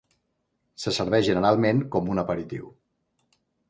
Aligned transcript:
Se 0.85 0.93
serveix 0.95 1.29
generalment 1.29 1.85
com 1.97 2.13
un 2.17 2.25
aperitiu. 2.25 2.77